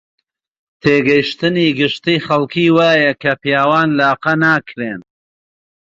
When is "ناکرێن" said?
4.43-5.01